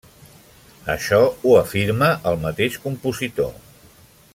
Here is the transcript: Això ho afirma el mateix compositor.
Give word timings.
Això 0.93 1.19
ho 1.49 1.53
afirma 1.59 2.09
el 2.31 2.41
mateix 2.49 2.81
compositor. 2.87 3.57